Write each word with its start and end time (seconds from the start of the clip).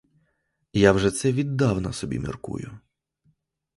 Я 0.73 0.91
вже 0.91 1.11
це 1.11 1.31
віддавна 1.31 1.93
собі 1.93 2.19
міркую. 2.19 2.79